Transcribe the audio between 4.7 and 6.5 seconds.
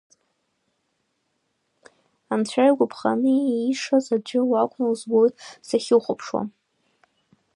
узбоит сахьухәаԥшуа.